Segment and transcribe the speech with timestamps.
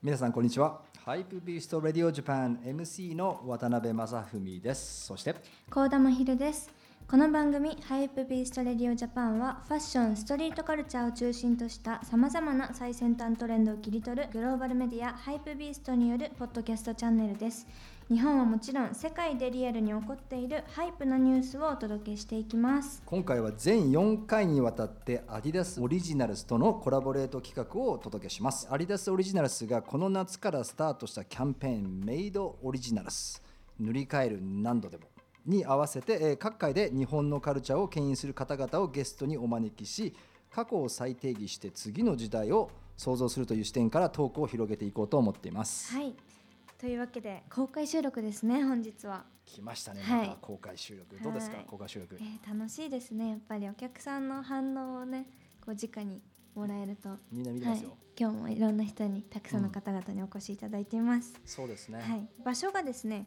[0.00, 0.80] 皆さんこんにちは。
[1.04, 5.06] HYPEBEAST RADIO JAPAN MC の渡辺真史です。
[5.06, 5.34] そして
[5.70, 6.77] 高田真昼です
[7.10, 17.66] この番組「HYPEBEAST RADIO JAPANはファッションストリートカルチャーを中心としたさまざまな最先端トレンドを切り取るグローバルメディア HYPEBEAST によるポッドキャストチャンネルです。
[18.10, 23.02] 日本はもちろん世界でリアルに起こっているハイプなニュースをお届けしていきます。
[23.06, 28.68] 今回は全4回にわたってアディダスオリジナルスとのコラボレート企画をお届けします。
[28.70, 33.42] アディダスオリジナルスがこの夏からスタートしたキャンペーン MADE ORIGINALS。
[33.80, 35.04] 塗り替える何度でも。
[35.46, 40.14] に合わせて、えー各界で日本のカルチャーを牽引する方々をゲストにお招きし
[40.50, 46.14] 過去を再定義して次の時代を想像するという視点からトークを広げていこうと思っています、はい。
[46.78, 50.28] というわけで公開収録ですね本日は、来ましたね、はい。
[50.28, 51.22] また公開収録。
[51.22, 51.66] どうですか、はい。
[51.66, 52.16] 公開収録。
[52.20, 53.30] えー楽しいですね。
[53.30, 55.26] やっぱりお客さんの反応をね
[55.64, 56.22] こう直に
[56.54, 57.10] もらえると。
[57.30, 63.26] みんな見てますよ、はい、今日もいろんな人にたくさんの方々にお越しいただいています、そうですね、はい、場所がですね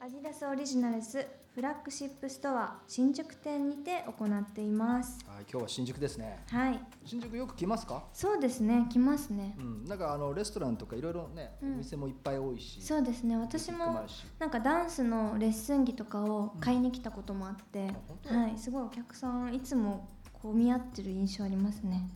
[0.00, 5.18] アディダスオリジナルズフラッグシップストア新宿店にて行っています。
[5.28, 6.42] はい、今日は新宿ですね。
[6.50, 6.80] はい。
[7.04, 8.04] 新宿よく来ますか？
[8.14, 9.54] そうですね来ますね。
[9.58, 11.74] うん、なんかあのレストランとかいろいろね、うん。
[11.74, 14.06] お店もいっぱい多いしそうですね私も
[14.38, 17.90] なんかダンスのレッスン着とかを買いに来たこともあって、
[18.24, 22.08] はい、すごいお客さんいつもこう賑わってる印象ありますね。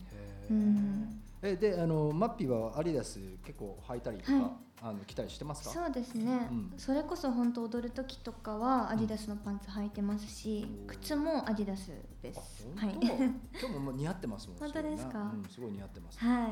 [0.49, 0.55] へー。
[0.55, 1.21] うん
[1.51, 4.43] えであのマッピーはアディダス結構履いたりとか、はい。
[4.79, 5.71] あの着たりしてますか？
[5.71, 6.73] そうですね、うん。
[6.77, 11.87] それこそ本当踊る時とかはアディダスのパンツ履いてますし、うん靴もアディダス
[12.21, 12.93] であすはい。
[13.01, 15.19] 今日ももう似合ってますもん本当ですか？
[15.33, 16.49] うん、すごい似合ってます、はい。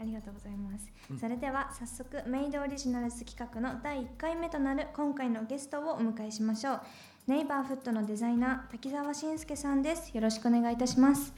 [0.00, 1.18] ありがとうございます、うん。
[1.18, 6.80] それでは早速メイドオリジナルズ企画の第1回目となる今回のゲストをお迎えしましょう。
[7.28, 10.10] ネイバーフットのデザイナー滝沢信介さんです。
[10.12, 11.32] よろしくお願いいたします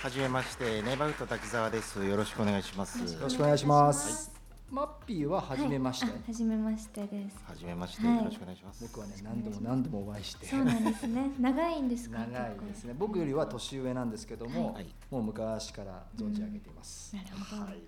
[0.00, 2.04] はじめまして、ネイバーフット滝沢です。
[2.04, 3.00] よろしくお願いします。
[3.00, 4.30] よろしくお願いします、
[4.70, 7.36] マッピーは初めまして、はい、めましてです。
[7.44, 8.16] はじめまして、はい。
[8.18, 8.84] よろしくお願いします。
[8.84, 11.32] 僕はね何度も何度もお会いしてそうなんですね。
[11.40, 12.18] 長いんですか？
[12.20, 12.94] 長いですね。
[12.96, 14.86] 僕よりは年上なんですけども、はい。
[15.10, 17.82] もう昔から存じ上げています、なるほど、はい。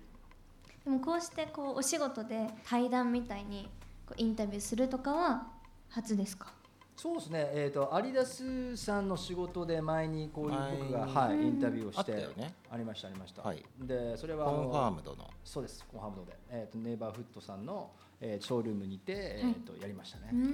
[0.83, 3.69] でもこうしてこうお仕事で対談みたいに
[4.05, 5.47] こうインタビューするとかは
[5.89, 6.51] 初ですか？
[7.01, 11.47] そうですね、えー、とアディダスさんの仕事で前にこういう僕が、はい、うん。
[11.47, 12.53] インタビューをしてあったよね。
[12.69, 13.65] ありましたありました、はい。
[13.79, 15.27] でそれはコンファームドの。
[15.43, 15.83] そうです。
[15.91, 17.89] コンファームドで、えー、とネイバーフットさんの、
[18.19, 20.41] えーショールームにて、えーとやりましたね、うん。
[20.43, 20.45] う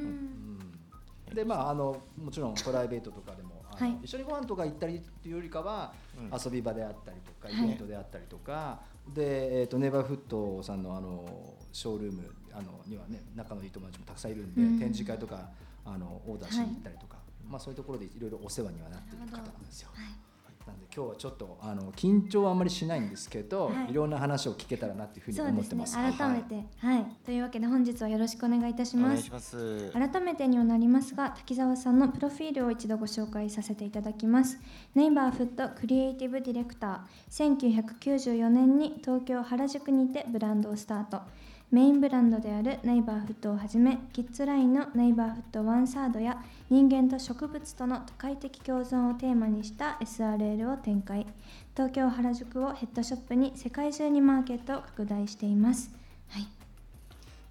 [1.34, 1.36] ん。
[1.36, 4.00] でまああのもちろんプライベートとかでもあの、はい。
[4.06, 6.32] 一緒にご飯とか行ったりっていうよりかは、うん。
[6.34, 7.66] 遊び場であったりとかはい。
[7.66, 8.80] イベントであったりとか、
[9.14, 14.80] で、えー、とネイバーフットさんのあのショールームあのにはね仲のいい友達もたくさんいるんで、うん。
[14.80, 15.50] 展示会とか
[15.88, 17.18] あのオーダーしに行ったりとか、
[17.50, 19.90] まあ、そういうところでいろいろお世話にはなっている方なんですよ。
[19.94, 20.28] はい。
[20.68, 23.92] なんで今日はちょっとあの緊張はあんまりしないんですけど、はい。
[23.92, 25.96] い、ろんな話を聞けたらなっていうふうに思ってます。
[25.96, 29.06] 改めてはい、というわけで本日はよろしくお願いいたします。
[29.06, 29.92] お願いします。
[29.94, 34.60] 改めてにはなりますが滝沢さんのプロフィールを一度ご紹介させていただきます。
[34.94, 37.56] ネイバーフットクリエイティブディレクター。
[37.58, 41.22] 1994年に東京原宿にてブランドをスタート
[41.70, 51.28] メインブランドであるネイバーフットをはじめキッズラインのネイバーフットワンサードや人間と植物との都会的共存をテーマにした SRL を展開
[51.76, 55.92] 東京原宿をヘッドショップに世界中にマーケットを拡大しています
[56.30, 56.48] はい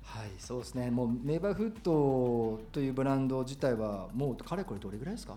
[0.03, 0.91] はい、そうですね。
[0.91, 5.37] もうネイバーフットというブランド自体はもうかれこれどれぐらいですか？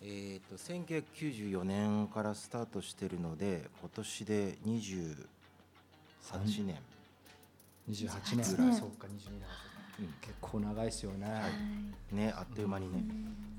[0.00, 6.76] えっと、1994年からスタートしてるので、今年で28年。
[7.88, 8.70] 28年28ぐらい。
[8.70, 9.40] 年そうか、22年。
[9.98, 11.26] うん結構長いですよね。
[12.12, 13.02] ね、あっという間にね。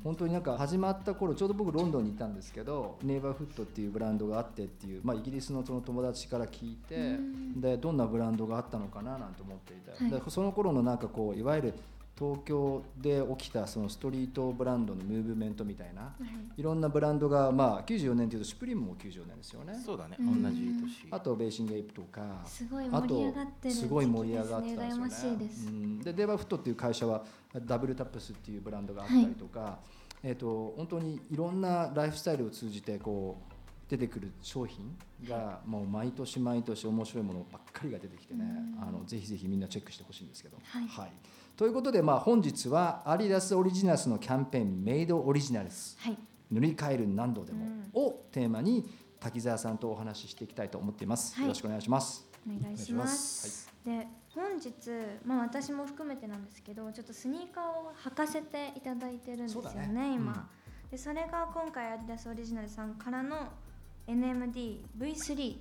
[0.04, 11.74] 本当になんか始まった頃ちょうど僕ロンドンにいたんですけどネイバーフットっていうブランドがあってっていう、まあ、イギリスのその友達から聞いて、うんでどんなブランドがあったのかななんて思っていて、はいでその頃のなんかこういわゆる
[12.18, 16.16] 東京で起きたそのストリートブランドのムーブメントみたいな、
[16.58, 16.64] い。
[16.64, 19.80] ろんなブランドが、まあ、94年というとシュプリームも94年ですよね。
[19.86, 20.42] そうだね、うん。
[20.42, 21.08] 同じ年。
[21.12, 25.38] あとベーシングエイプとかすごいあ盛り上とがってるすごい盛り上がってたんですよね。
[25.38, 25.68] です。
[25.68, 26.00] うん。
[26.00, 27.24] でデバフットっていう会社は
[27.66, 29.78] ダブルタップスっていうブランドがあったりとか、
[30.24, 34.98] えっ、と本当にいろんなライフスタイルを通じてこう出てくる商品
[35.30, 38.44] がもう毎年毎年面白いものばっかりが出てきてね、
[38.76, 38.84] うん。
[38.84, 40.58] あのぜひぜひみんなチェックしてほしいんですけど。
[40.64, 41.12] はい
[41.58, 46.18] ということで、まあ、本日はアディダスオリジナルスのキャンペーン「メイドオリジナルス」はい。
[46.52, 48.88] 塗り替える何度でもをテーマに
[49.20, 51.44] 滝沢さんとお話ししていきたいと思っています、はい。
[51.46, 52.28] よろしくお願いします。
[52.48, 53.70] お願いします。
[53.84, 54.72] で本日、
[55.26, 60.14] まあ、私も含めてなんですけどちょっとスニーカーを履かせていただいてるんですよねね。
[60.14, 60.48] 今、
[60.92, 63.36] でそれが今回アディダスオリジナルさんからの
[64.06, 65.58] NMDV3 っ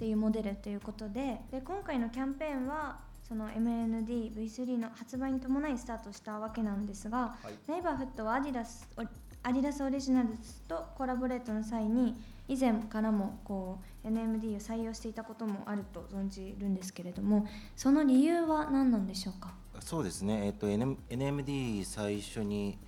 [0.00, 7.70] ていうモデルということでで今回のキャンペーンはその MNDV3 の発売に伴いスタートしたわけなんですが、はい。
[7.70, 9.08] ネイバーフットはアディダスオリ
[9.42, 10.30] アディダスオリジナル
[10.66, 12.14] とコラボレートの際に
[12.48, 17.46] 以前からもこう NMD を採用していたこともあると存じるんですけれども
[17.76, 19.52] その理由は何なんでしょうか？
[19.80, 22.78] そうですね、えっと NM NMD 最初に、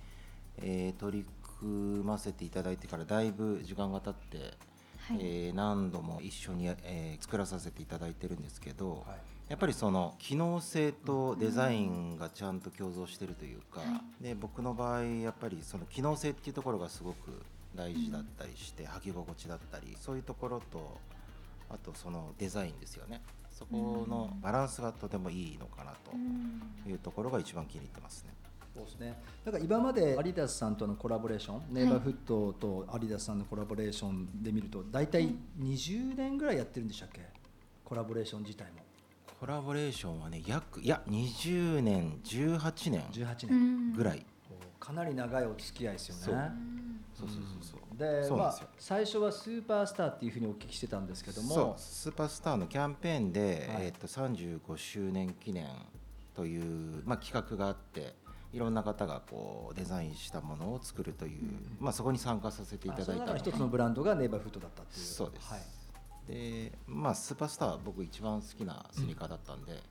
[0.57, 1.25] えー取り
[1.59, 4.37] 組ませていただいてからだいぶ時間が経って、
[5.07, 9.19] はい、えー何度も一緒に、えー作らさせていただいてるんですけど、はい
[9.51, 17.41] やっぱりその機能性とデザインがちゃんと共存してるというか、はで僕の場合やっぱりその機能性っていうところがすごく
[17.75, 20.97] 大事だったりして、履き心地だったりそういうところと
[21.69, 23.21] あとそのデザインですよね。
[23.51, 26.61] そこのバランスがとてもいいのかなうん。
[26.85, 28.33] というところが一番気に入ってますね。
[28.73, 29.21] そうですね。
[29.43, 37.19] だから今までアディダスさんとのコラボレーション、ネイバーフットとアディダスさんのコラボレーションで見ると、大体20年ぐらいやってるんでしたっけ？
[37.83, 38.79] コラボレーション自体も
[39.41, 43.91] コラボレーションはね約いや20年18年18う年、ん。
[43.91, 44.23] ぐらい、
[44.79, 46.21] かなり長いお付き合いですよね。
[46.21, 46.35] そう。
[46.35, 47.01] うん。
[47.11, 47.97] そうそうそうそう。
[47.97, 51.81] で、まあ最初はスーパースターっていうふうにお聞きしてたんですけども、そう。
[51.81, 53.85] スーパースターのキャンペーンで、はい。
[53.87, 55.65] えー、と35周年記念
[56.35, 58.13] という、まあ、企画があって
[58.53, 61.41] いろんな方がこうデザインしたものを作るという、
[61.79, 65.03] まあ、そこに参加させていただいた一つのブランドがネイバーフットだったっていう。
[65.03, 65.61] そうです、はい。
[66.27, 69.81] でまあスーパースターは僕一番好きなスニーカーだったんで、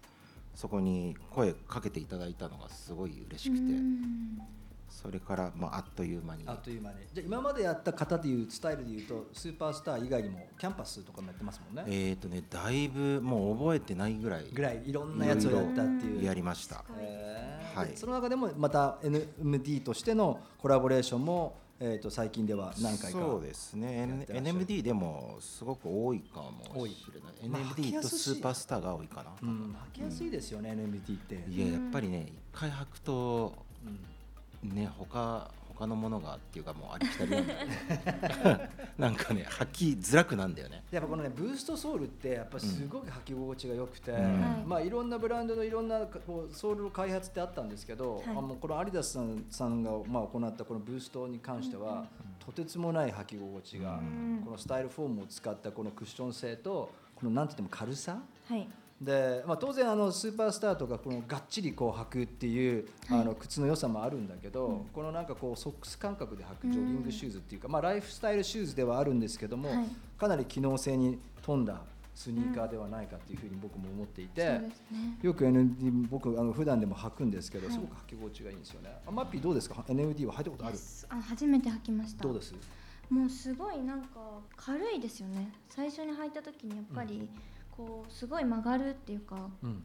[0.55, 4.39] そこに声かけていただいたのがすごい嬉しくて、うん
[4.91, 6.97] それから、まあ、あっという間にあっという間に。
[7.15, 11.85] じゃあ今までやった方でいうスタイルでいうと、スーパースター以外にもキャンパスとかもやってますもんね。
[11.87, 16.25] えっ、とねだいぶもう覚えてないぐらいぐらいいろんなやつをやったっていう。
[16.25, 16.85] やりました。
[16.99, 24.27] えーはいでその中でもまた NMD としてのコラボレーションも、えー、と最近では何回かそうですね。
[24.29, 27.65] NMD でもすごく多いかもしれない。
[27.65, 33.55] NMD とスーパースターが多いかな、うん、履きやすいですよね、NMD って、いややっぱりね一回履くと
[34.63, 34.75] うん。
[34.75, 35.51] ね他
[35.81, 38.71] 他のものがっていうかもうありきたりなんだよね。
[38.99, 40.85] なんかね履きづらくなんだよね。
[40.91, 44.19] やっぱこのねブーストソールってやっぱすごく履き心地が良くて、うん。
[44.19, 44.65] はい。
[44.67, 48.25] まあいろんなブランドのいろんなこうソールの開発ってあったんですけど、はい。
[48.29, 52.05] あもうこのアディダスさんさんがまあ行ったこのブーストに関しては、
[52.45, 54.43] とてつもない履き心地が、うん。
[54.45, 58.69] このスタイルフォームを使ったこのクッション性とこのなんて言っても軽さはい
[59.01, 63.21] で、まあ、当然あのスーパースターとかこのがっちりこう履くっていう、はい。
[63.21, 69.87] あの靴の良さもあるんだけど、このなんかこうソックス感覚で履くジョギングシューズっていうか、まあ、ライフスタイルシューズではあるんですけども、はい。
[70.19, 71.81] かなり機能性に富んだ
[72.15, 75.19] スニーカーではないかっていうふうに僕も思っていて、そうですね。
[75.23, 77.75] よく ND 僕あの普段でも履くんですけど、はい。
[77.75, 78.91] すごく履き心地がいいんですよね。
[79.07, 80.79] あマッピーどうですか？ND は履いたことある？
[81.09, 82.23] あ初めて履きました。
[82.23, 82.55] どうです？
[83.09, 84.09] もうすごいなんか
[84.57, 85.51] 軽いですよね。
[85.69, 87.29] 最初に履いた時にやっぱり
[87.87, 89.83] こうすごい曲がるっていうかうん。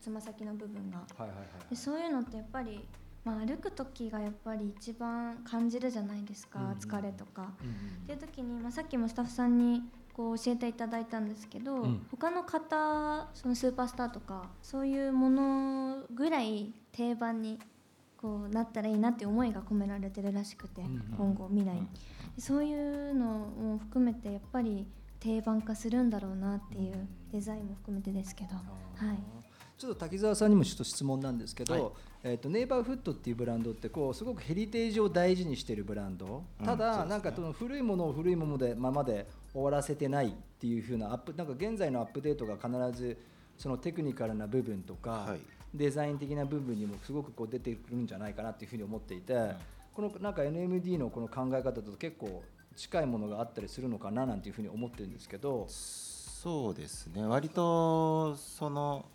[0.00, 0.98] つま先の部分が。
[0.98, 2.84] はいはいはいでそういうのってやっぱり、
[3.24, 7.42] まあ、歩く時がやっぱり一番感じるじゃないですか、うんうん疲れとか。
[7.42, 7.50] うんっ
[8.06, 9.82] ていう時に、まあ、さっきもスタッフさんに
[10.14, 12.06] こう教えていただいたんですけど、うん。
[12.10, 17.58] 他の方そのスーパースターとかそういうものぐらい定番に
[18.16, 21.80] こうなったらいいなって思いが込められてるらしくて、うんうん今後未来に、
[22.36, 24.86] でそういうのも含めてやっぱり
[25.18, 29.18] 定番化するんだろうなっていううんデザインも含めてですけど、はい、
[29.76, 31.92] ちょっと滝沢さんにもちょっと質問なんですけど、はい。
[32.24, 36.44] えー、とネイバーフットっていうブランドってこうすごくヘリテージを大事にしているブランド。
[36.58, 37.10] うんただ、ね。
[37.10, 43.18] なんかその古いものを古いものでままで終わらせてないっていう風なアップなんか現在のアップデートが必ず
[43.58, 45.40] そのテクニカルな部分とか、はい。
[45.74, 49.34] デザイン的な部分にもすごくこう出てくるんじゃないかなっていうふうに思っていて、
[49.92, 52.42] このなんか NMD のこの考え方と結構
[52.76, 55.66] 近いものがあったりするのかななんていうふうに思ってるんですけど、
[56.42, 57.24] そうですね。
[57.24, 59.06] 割とその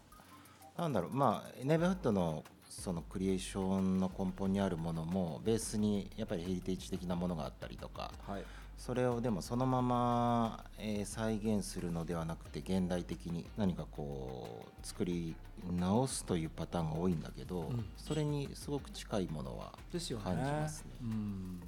[0.75, 1.12] なんだろう。
[1.16, 8.44] まあネイバーフットのそのクリエーションの根本にあるものもベースにやっぱりヘリテージ的なものがあったりとかはい。
[8.78, 15.36] それをでもそのまま、えー再現するのではなくて現代的に何かこう作り
[15.80, 17.86] 直すというパターンが多いんだけど、ん。
[17.96, 20.24] それにすごく近いものはですよね。
[20.24, 20.92] 感じますね。
[21.01, 21.08] うん。
[21.10, 21.62] うん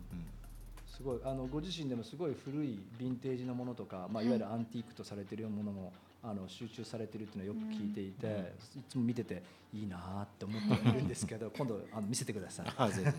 [0.96, 4.28] すごいあのご自身でもすごい古いヴィンテージのものとか、まあ、い。
[4.28, 9.42] わゆるアンティークとされているようなものもあの集中されてるっていうのはよく聞いていて、いつも見てて
[9.74, 12.68] いいなーって思っているんですけど 今度あの見せてください。
[12.78, 13.14] あ全然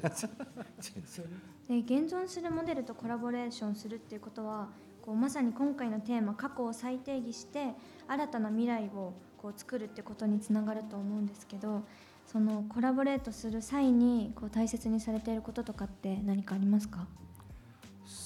[0.81, 1.03] 全
[1.69, 4.69] 然で現存するモデルとコラボレーションするっていうことは
[5.03, 7.75] こうまさに今回のテーマ過去を再定義して
[8.07, 11.83] 新たな未来をこう作るってことにつながると思うんですけど
[12.25, 17.07] そのコラボレートする際にこう大切にされていることとかって何かありますか？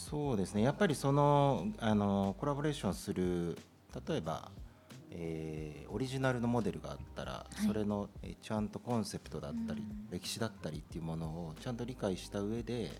[0.08, 0.62] そうですね。
[0.62, 3.58] やっぱりそのあのコラボレーションする
[4.08, 4.50] 例えば、
[5.10, 7.66] えーオリジナルのモデルがあったら、い。
[7.66, 10.08] それのえーちゃんとコンセプトだったり、うん。
[10.10, 12.90] 歴史だったりっていうものをちゃんと理解した上で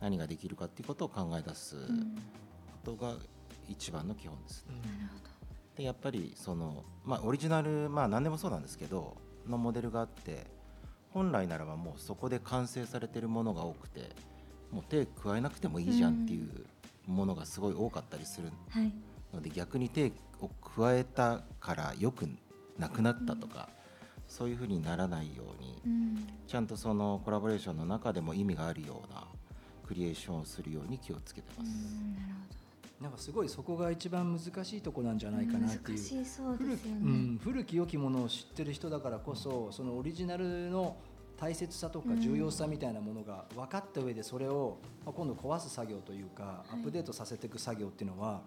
[0.00, 2.16] 何ができるかっていうことを考え出すうん。
[2.84, 3.14] ことが
[3.68, 4.74] 一番の基本ですね。
[5.76, 10.46] でやっぱりその、まあ、オリジナルまあ何でもそうなんですけどのモデルがあって
[11.10, 14.10] 本来ならばもうそこで完成されてるものが多くて
[14.70, 16.66] もう手加えなくてもいいじゃんっていう
[17.06, 18.92] ものがすごい多かったりするはい。
[19.32, 22.28] ので逆に手を加えたからよく
[22.78, 23.68] なくなったとか、
[24.26, 26.26] そういうふうにならないようにうん。
[26.46, 29.26] ちゃんとそのコラボレーションの中でも意味があるような
[29.86, 31.70] クリエーションをするように気をつけてます。
[31.70, 33.04] うん。
[33.04, 37.38] なんかすごいそこが一番難しいとこなんじゃないかなっていう。
[37.38, 40.96] 古き良きものを知ってる人だからこそ、そのオリジナルの
[41.40, 42.20] 大切さとかうん。
[42.20, 46.74] 重要さみたいなものが分かった上でそれを、まあ、今度壊す作業というか、い。
[46.74, 48.42] アップデートさせていく作業っていうのは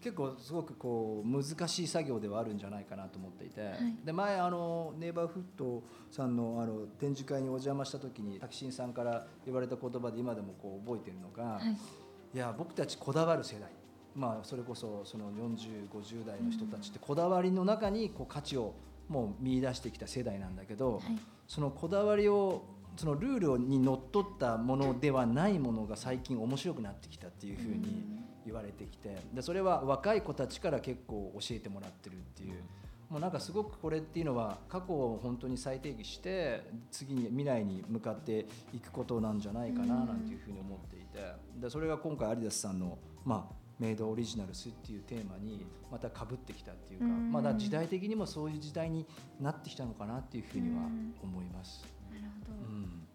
[0.00, 4.06] 結構すごくこう難しい作業ではあるんじゃないかなと思っていて、い。
[4.06, 12.36] で前あのネイバーフットさんのあの展示会にお邪魔した時にタキシンさんから言われた言葉で今でもこう覚えてるのが、はい。
[12.36, 13.68] いや僕たちこだわる世代。
[14.14, 18.74] まあそれこそその4050代の人たちってこだわりの中にこう価値を
[19.08, 21.02] もう見出してきた世代なんだけど、はい。
[21.46, 22.64] そのこだわりを
[22.96, 28.04] そのルールにのっとったものではないものが最近面白くなってきたっていうふうに
[28.44, 32.62] 言われてきてでそれは若い子たちから結構教えてもらってるっていう。
[33.08, 41.18] もうなんかすごくこれっていうのは過去を本当に再定義して次に未来に向かっていくことなんじゃないかななんていうふうに思っていて。
[41.58, 47.32] でそれが今回アディダスさんのまあメイドオリジナルスっていうテーマにまたかぶってきたっていうかうん。
[47.32, 49.06] まあだ時代的にもそういう時代に
[49.40, 50.82] なってきたのかなっていうふうには
[51.22, 51.84] 思います。
[52.10, 53.06] なるほど、うん。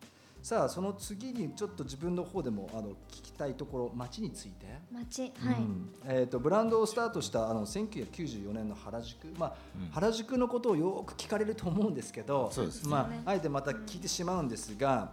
[0.42, 9.90] さあその次にちょっと自分の方でもあの聞きたいところ街について、街はい、うんえー、とブランドをスタートしたあの1994年の原宿、まあうん。
[9.92, 12.90] 原宿のことをよく聞かれると思うんですけどそうですね。
[12.90, 15.12] まあ、あえてまた聞いてしまうんですが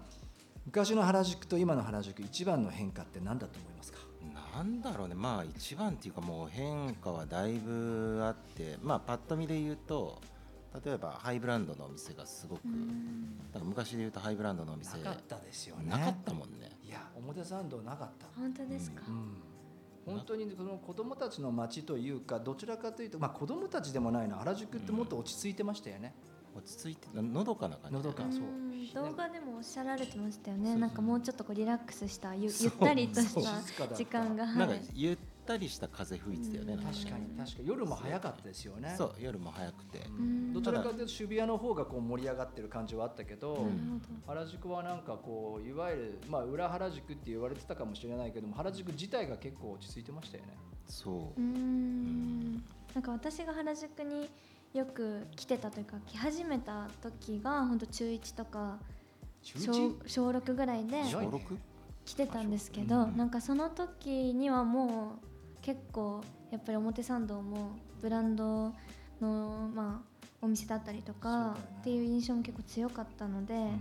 [0.66, 4.09] 昔の原宿と今の原宿一番の変化って何だと思いますか？
[4.54, 5.14] なんだろうね。
[5.14, 10.20] まあ一番っていうかもう変化はだいぶあってまあパッと見で言うと
[10.84, 13.38] 例えばハイブランドのお店がすごく、うん。
[13.52, 15.90] だから昔で言うとハイブランドのお店なかったですよね。
[15.90, 16.70] なかったもんね。
[16.84, 18.26] いや表参道なかった。
[18.36, 20.14] 本当ですか、うん。
[20.14, 26.14] 本当にその子供たちの街というかどちらかというと、まあ、子供たちでもないな原宿ってもっと落ち着いてましたよね、
[26.56, 27.96] 落ち着いてのどかな感じ。
[27.96, 28.42] のどかそう。
[28.42, 30.74] うん動画でもおっしゃられてましたよね。
[30.74, 36.82] なんかもうちょっとこうリラックスしたゆゆったりとした時間がなんかはいゆったりした風吹いてたよね、うん。
[36.82, 37.68] 確かに確かに。
[37.68, 38.94] 夜も早かったですよね。
[38.96, 40.14] そう夜も早くて、うん。
[40.14, 40.52] うん。
[40.54, 44.34] どちらかというと渋谷の方がこう盛り上がってる感じはあったけど、なるほど。
[44.40, 50.56] 原宿はなんかこういわゆる、まあ、裏原宿って言われてたかもしれないけども原宿自体が結構落ち着いてましたよね。
[50.88, 51.40] そう。
[51.40, 52.54] うーん。
[52.94, 54.28] なんか私が原宿に
[54.74, 58.78] よく来てたというか来始めた時が本当中1とか
[59.42, 59.58] 小
[60.06, 61.56] 小6ぐらいで小小 6?
[62.04, 63.16] 来てたんですけど、うん。
[63.16, 65.26] なんかその時にはもう
[65.62, 68.72] 結構やっぱり表参道もブランド
[69.20, 73.80] のまあお店だったりとかっていう印象も結構強かったので、うん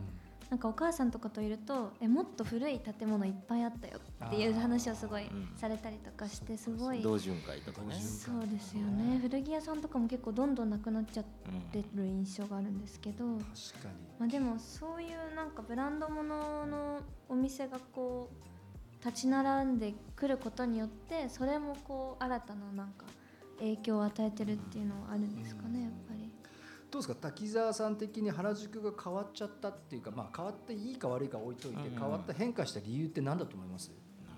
[0.49, 5.49] なんかお母さんとかといるとえもっと古い建物いっぱいあったよっていう話をすごいうん。
[5.55, 7.01] されたりとかしてすごい。
[7.01, 7.93] 同潤会とかね。
[7.95, 9.19] そうですよね。
[9.21, 11.25] 古着屋さんとかも結構どんどんなくなっちゃっ
[11.71, 14.09] てる印象があるんですけど、確かに。
[14.17, 23.05] まあ、でもそういうなんかブランドもののお店がこう立ち並んでくることによってそれもこう新たななんか
[23.59, 26.28] 影響を与えてるっていうのはあるんですかねやっぱり。
[26.91, 27.15] どうですか？
[27.15, 33.91] 滝沢さん的に原宿が変わっちゃったっていうか、まあ、変わっていいか悪いか置いといて、うん変わった変化した理由って何だと思います？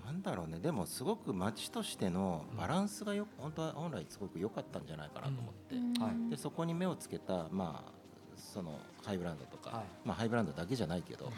[0.04, 0.58] なんだろうね。
[0.58, 6.30] でもすごく街としてのバランスがよ本当は本来すごく良かったんじゃないかなと思って、はい。
[6.30, 7.92] でそこに目をつけたまあ
[8.36, 9.84] そのハイブランドとか、はい。
[10.04, 11.34] まあ、ハイブランドだけじゃないけど、はい。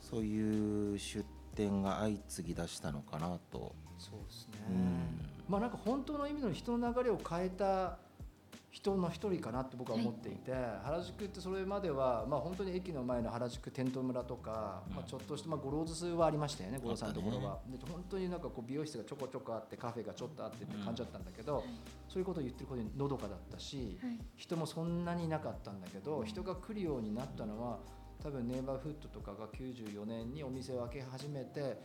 [0.00, 1.24] そういう出
[1.54, 4.58] 店が相次ぎ出したのかなと、そうですね。
[4.70, 5.20] うん。
[5.48, 7.98] まあなんか本当の意味の人の流れを変えた
[8.74, 10.52] 人の一人かなって僕は思っていて、
[10.82, 21.62] 原宿ってそれまでは、まあ、本当に駅の前の原宿テント村とか、まあ、ちょっとした、まあ、ゴローズ数はありましたよね五郎さんのところは、で本当になんかこう美容室がちょこちょこあってカフェがちょっとあってって感じだったんだけど、
[22.08, 24.18] そういうことを言ってることにのどかだったし、はい。
[24.36, 27.78] 人もそんなにいなかったんだけど人が来るようになったのは
[28.24, 31.78] 多分ネイバーフッドとかが94年にお店を開け始めて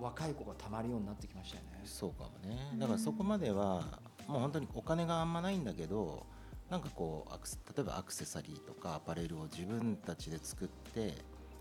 [0.00, 1.82] 若い子がたまるようになってきましたよね。
[1.84, 2.56] そうかもね。
[2.78, 3.84] だからそこまでは
[4.30, 6.24] もう本当にお金があんまないんだけど
[6.70, 11.14] なんかこう例えばアクセサリーとかアパレルを自分たちで作って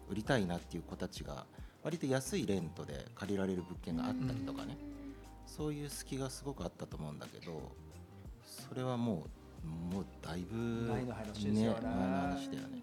[0.09, 1.45] 売りたいなっていう子たちが
[1.83, 4.77] 割と安いレントで借りられる物件があったりとかね。
[5.49, 7.71] そういう隙がすごくあったと思うんだけど
[8.45, 9.29] それはもう
[9.63, 10.55] もうだいぶ
[10.91, 11.79] 前の話ですよね。
[11.81, 12.79] 前の話だよね。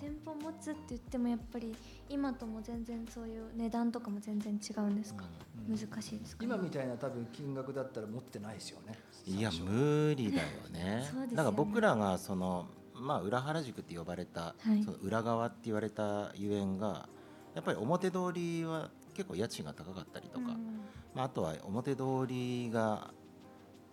[0.00, 1.74] 店舗持つって言ってもやっぱり
[2.08, 5.24] 今とも全然そういう値段とかも全然違うんですか、
[5.68, 5.76] うん。
[5.76, 8.98] 難しいですか、今みたいな多分金額だったら持ってないですよね。
[9.26, 11.04] いや無理だよね。
[11.12, 11.36] そうですよね。
[11.36, 14.82] だから僕らがそのまあ裏原宿って呼ばれた、はい。
[14.82, 17.08] その裏側って言われたゆえんが
[17.54, 20.80] やっぱり表通りは結構家賃が高かったりとか、うん。
[21.14, 23.10] まあ、あとは表通りが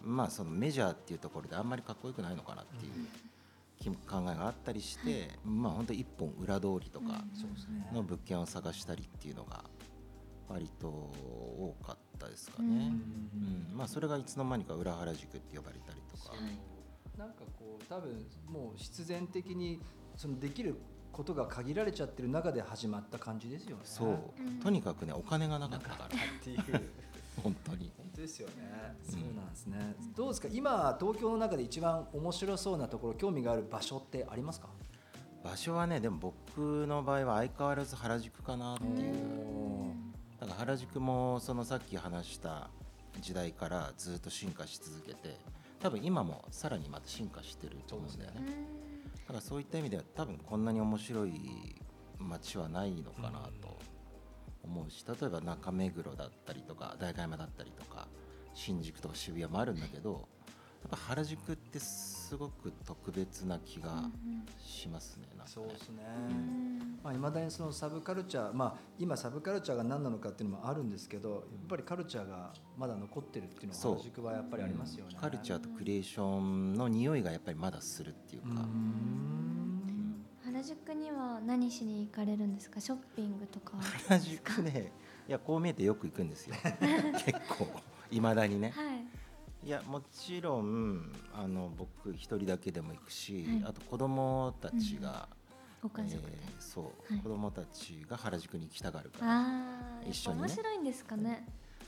[0.06, 2.92] まあそのメジャーっていうところであんまりかっこよくないのかなっていう
[3.78, 7.88] 気考えがあったりして、まあ本当一本裏通りとかそうですね。
[7.94, 9.64] の物件を探したりっていうのが
[10.48, 12.92] 割と多かったですかね。
[13.74, 16.76] うんまあ、それがいつの間にか裏原宿って呼ばれたりとか、はい
[17.18, 18.12] なんかこう多分
[18.46, 19.80] もう必然的に
[20.18, 20.76] そのできる
[21.14, 23.84] ことが限られちゃってる中で始まった感じですよね。
[23.86, 26.10] そう、うんとにかくねお金がなかったからっ
[26.44, 26.90] ていう。
[27.46, 28.54] 本当に本当ですよね。
[29.08, 29.96] うんそうなんですね。
[30.16, 30.48] どうですか？
[30.52, 34.70] 今東京の中で一番面白そうなところ、興味がある場所ってありますか？
[35.44, 39.14] 場所はねでも僕の場合は相変わらず原宿かなっていう
[40.40, 42.72] だから原宿もそのさっき話した
[43.22, 45.38] 時代からずっと進化し続けて
[45.80, 48.42] 多分今もさらにまた進化してると思うんだよね
[49.22, 51.76] だからそういった意味では多分こんなに面白い
[52.18, 53.75] 街はないのかなと
[54.66, 58.08] 思うし例えば中目黒だったりとか代官山だったりとか
[58.54, 60.28] 新宿とか渋谷もあるんだけど
[60.84, 64.04] やっぱ原宿ってすごく特別な気が
[64.64, 65.52] しますねなんかね。
[65.52, 66.04] そうですね。
[66.30, 67.00] うん。
[67.04, 73.94] まあ、未だにそのサブカルチャー、まあ、今サブカルチャーが何なのかっていうのもあるんですけどやっぱりカルチャーがまだ残ってるっていうのはそう。
[73.94, 75.18] 原宿はやっぱりありますよね。
[75.20, 79.75] カルチャーとクリエーションの匂いがやっぱりまだするっていうか、ん
[80.56, 82.80] 原宿には何しに行かれるんですか？
[82.80, 83.74] ショッピングとか
[84.08, 84.92] 原宿ね
[85.28, 86.56] いやこう見えてよく行くんですよ。
[87.26, 87.68] 結構
[88.10, 88.70] いまだにね。
[88.70, 89.06] はい。
[89.68, 93.64] いやもちろんあの僕一人だけでも行くし、はい。
[93.66, 95.28] あと子供たちが、
[95.82, 97.22] ご家族で、えーそう、はい。
[97.24, 100.48] 子供たちが原宿に行きたがるから一緒にね。
[100.48, 101.46] 面白いんですかね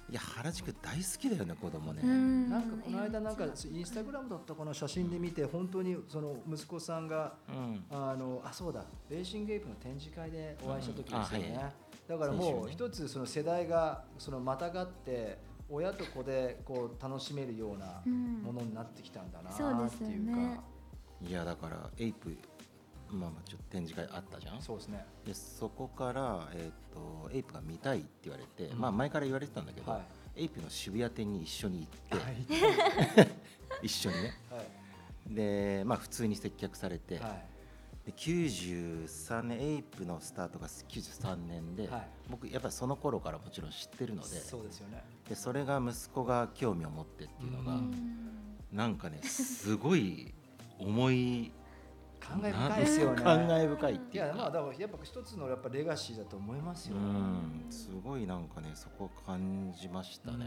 [0.09, 2.49] いや原宿大好きだよね子供ね、うん。
[2.49, 7.83] なんかこの間なんかインスタグラムだったかな写真で見て本当にその息子さんがうん。
[7.89, 11.59] あのあそうだレーシングエイプの展示会でお会いした時ですよね、うん。
[11.59, 11.73] あはい
[12.07, 15.39] だからもう一つその世代がそのまたがって
[15.69, 18.41] 親と子でこう楽しめるようなうん。
[18.43, 20.61] ものになってきたんだなっていうか、ね。
[21.21, 22.37] いやだからエイプ
[23.11, 24.61] まあまあちょっと展示会あったじゃん？
[24.61, 25.05] そうですね。
[25.25, 28.79] でそこから、えー、とエイプが見たいって言われて、うん。
[28.79, 29.99] まあ前から言われてたんだけど、は
[30.35, 30.41] い。
[30.41, 33.27] エイプの渋谷店に一緒に行って、はい
[33.83, 34.33] 一緒にね。
[34.51, 34.61] は
[35.31, 35.33] い。
[35.33, 37.45] でまあ普通に接客されて、はい。
[38.05, 42.07] で93年エイプのスタートが93年で、はい。
[42.29, 45.03] 僕やっぱりその頃からもちろん知ってるのでそうですよね。
[45.27, 48.27] でそれが息子が興味を持ってっていうのが、うん。
[48.71, 50.33] なんかねすごい
[50.79, 51.51] 重い
[52.27, 53.23] 感慨深いですよね。
[53.23, 54.27] 感慨深いっいていうか。
[54.27, 56.95] やまあだからやっぱ一つのやっぱレガシーだと思いますよ。
[56.95, 57.65] ね、うん。
[57.69, 60.45] すごいなんかねそこを感じましたね、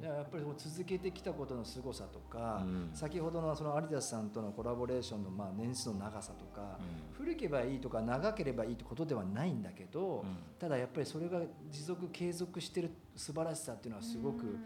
[0.00, 2.90] いややっぱりこう続けてきたことの凄さとか、うん。
[2.94, 6.78] 先ほどのそのアディダスさんとのコラボレーションのまあ年数の長さとか、
[7.12, 10.36] う古ければいいとか長ければいいってことではないんだけど、うん。
[10.58, 14.60] ただやっぱりそれが持続継続してる素晴らしさっていうのはすごくうん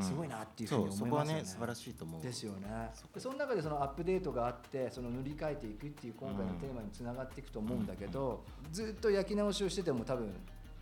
[0.00, 1.06] すごいなっていうふうに思いますよね。
[1.06, 2.22] そうそこはね素晴らしいと思う。
[2.22, 2.90] ですよね。
[3.18, 10.32] その中でそのアップデートがあってその塗り替えていくっていう今回のテーマにつながっていくと思うんだけど、ずっと焼き直しをしてても多分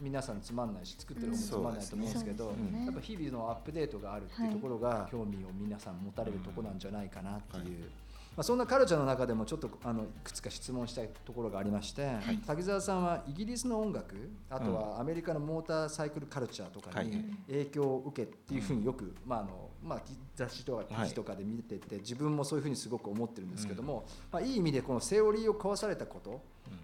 [0.01, 2.51] 皆さんつまんないし作ってる方もつまんないと思うんですけど、や
[2.91, 7.91] っぱ日々のアップデートがあるっていうところが興味を皆さん持たれるところなんじゃないかなっていう。
[8.31, 12.09] はいまあ、そんなカルチャーの中でもちょっとあのいくつか質問したいところがありまして、
[12.47, 14.15] 滝沢さんはイギリスの音楽
[14.49, 20.03] あとはアメリカのモーターサイクルカルチャーとかにはい影響を受けっていうふうによく、まああのまあ、
[20.37, 26.41] 雑誌とか記事とかで見てて、自分もそういうふうにすごく思ってるんですけども、まあ、いい意味でこのセオリーを壊されたこと、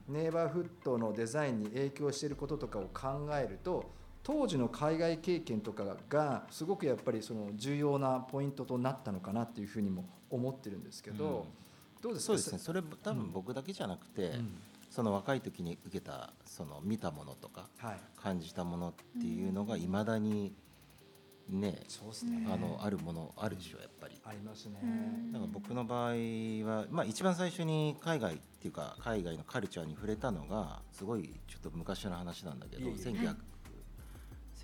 [0.08, 3.90] ネイバーフッドのデザインに影響していることとかを考えると
[4.22, 11.46] 当時の海外経験とかがすごくやっぱりその重要なポイントとなったのかなっていうふうにも思ってるんですけど、
[12.02, 12.26] どうですか？
[12.26, 12.58] そうですね。
[12.58, 14.58] それ多分僕だけじゃなくて、うん。
[14.88, 18.00] その若い時に受けたその見たものとかはい。
[18.16, 20.54] 感じたものっていうのがいまだに
[21.48, 22.46] ね、そうですね。
[22.50, 24.20] あのあるものあるでしょやっぱり。
[24.24, 25.32] ありますね、うん。
[25.32, 32.96] だから僕の場合は、まあ、一番最初に海外っていうか海外のカルチャーに触れたのがすごいちょっと昔の話なんだけどいえいえ。
[32.96, 33.36] 1900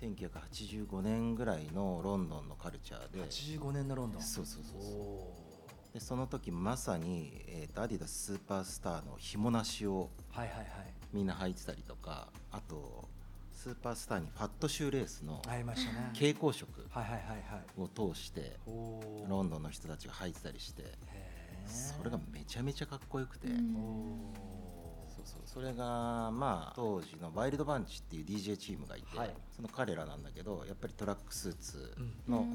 [0.01, 3.23] 1985年ぐらいのロンドンのカルチャーで。
[3.23, 4.21] 85年のロンドン。
[4.21, 4.91] そうそうそうそう。
[4.91, 5.42] お
[5.93, 10.09] でその時まさに、えーとアディダススーパースターの紐なしを
[11.11, 13.07] みんな履いてたりとかあと
[13.51, 15.41] スーパースターにファットシューレースの
[16.13, 17.33] 蛍光色はいはいはいは
[17.77, 17.81] い。
[17.81, 18.57] を通して
[19.29, 20.83] ロンドンの人たちが履いてたりして
[21.67, 25.41] それがめちゃめちゃかっこよくて、そうそう。
[25.45, 29.33] それがまあ当時のワイルドバンチっていう DJ チームがいて、はい。
[29.55, 31.95] その彼らなんだけどやっぱりトラックスーツ
[32.27, 32.45] うの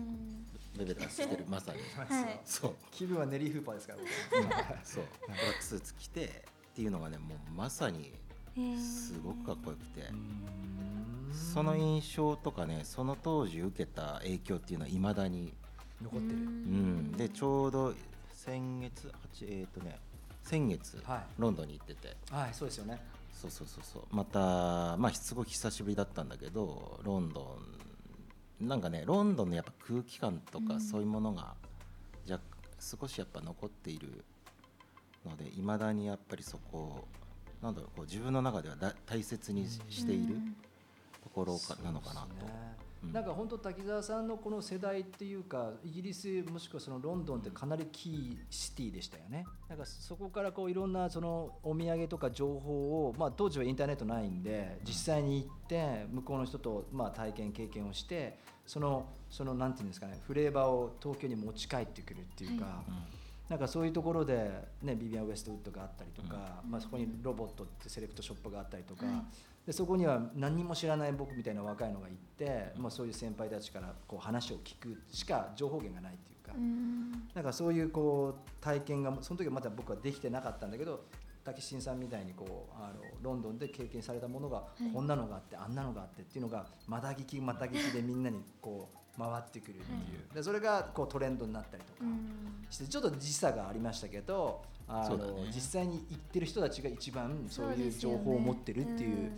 [0.77, 1.79] ベルがしてるまさに。
[1.97, 2.41] はい。
[2.45, 2.75] そう。
[2.91, 3.99] 気分はネリー・フーパーですから
[4.85, 5.05] そう。
[5.27, 8.13] トラックスーツ着てっていうのがねもうまさに
[8.79, 10.09] すごくかっこよくて。
[11.33, 15.53] その印象とかねその当時受けた影響っていうのはいまだに、
[16.03, 16.39] 残ってる。
[16.39, 17.95] うん、でちょうど
[18.33, 19.99] 先月8えっ、とね
[20.43, 21.23] 先月はい。
[21.39, 22.17] ロンドンに行ってて。
[22.31, 23.01] はいそうですよね。
[23.33, 24.03] そうそうそうそう。
[24.11, 27.88] またまあすごい久しぶりだったんだけどロンドン
[28.61, 30.69] なんかねロンドンのやっぱ空気感とうん。
[30.69, 31.55] かそういうものが
[32.29, 32.41] 若
[32.81, 34.25] 少しやっぱ残っている
[35.27, 37.09] のでいまだにやっぱりそこを
[37.63, 40.37] なんだろうこう自分の中ではだ大切にししている
[41.23, 42.29] ところかなのかなと
[43.13, 49.47] なんか本当滝沢さんのこの世代っていうかイギリスもしくはそのロンドンってかなりキーシティでしたよね。
[49.69, 62.95] なんかそこからこういろんなそのお土産とか情報を、まあ、当時はインターネットないんで実際に行って向こうの人とまあ体験経験をしてそのそのなんていうんですかねフレーバーを東京に持ち帰ってくるっていうか、うん。
[63.49, 64.51] なんかそういうところで、
[64.83, 69.15] ね、ビビアン・ウエストウッドがあったりとか、まあ、そこにロボットってセレクトショップがあったりとか、はい
[69.69, 77.11] でそこには何にも知らない僕みたいな若いのが行って、まあ、そういう先輩たちからこう話を聞くしか情報源がないっていうか、うん。
[77.35, 81.05] なんかそういうこう体験がその時はまだ僕はできてなかったんだけど
[81.45, 84.91] 竹新さんみたいにこうあのロンドンで経験されたものが、い。
[84.91, 89.97] こんなのがあってあんなのがあってっていうのがまた聞きまた聞きでみんなにこう回ってくるってい
[90.33, 91.99] う、でそれがこうトレンドになったりとか。
[92.03, 92.49] うん。
[92.71, 95.51] してちょっと時差がありましたけどあの、ね。
[95.55, 99.33] 実際に行ってる人たちが一番そういう情報を持ってるっていう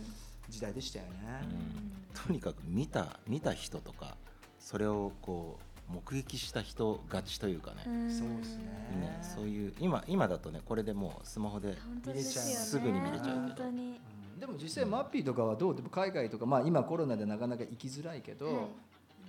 [0.49, 1.11] 時代でしたよね。
[1.43, 2.25] うん。
[2.27, 4.17] とにかく見た見た人とか
[4.59, 5.57] それをこ
[5.89, 8.11] う目撃した人勝ちというかね、うん。
[8.11, 8.63] そうですね。
[8.99, 12.51] ねそういう今今だとねこれでもうスマホでですよね。
[12.51, 13.31] すぐに見れちゃうけど。
[13.31, 13.99] 本当に。
[14.33, 14.39] うん。
[14.39, 18.55] でも実際マッピーとかはどうでも海外とか、まあ、今コロナでなかなか行きづらいけど、はい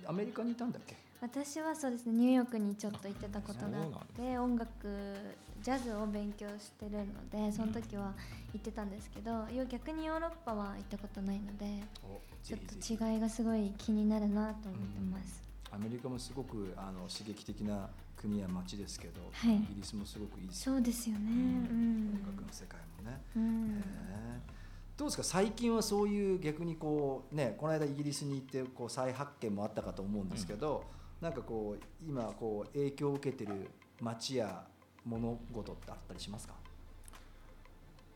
[0.07, 0.95] アメリカにいたんだっけ？
[1.21, 4.67] 私はそうですねニューヨークにちょっと行ってたことがあって音楽
[5.61, 8.13] ジャズを勉強してるのでその時は
[8.53, 11.65] 行ってたんですけどよ逆にヨーロッパは行ったことないので
[12.43, 12.75] ちょっと
[13.11, 17.87] 違いがすごい気になるなと思ってます、アメリカもすごくあの刺激的な
[18.17, 19.55] 国や街ですけど、はい。
[19.55, 21.21] イギリスもすごくいいですそうですよね。
[21.29, 21.33] う
[21.73, 22.19] ん。
[22.23, 23.21] 音楽の世界もね。
[23.35, 23.67] うん。
[23.79, 23.81] へ
[24.37, 24.62] え
[25.03, 25.23] どうですか？
[25.23, 30.85] 最近はそういう逆にこうねこの間イギリスに行ってこう再発見もあったかと思うんですけど、
[31.19, 34.63] なんかこう今こう影響を受けてる街や
[35.03, 36.53] 物事ってあったりしますか？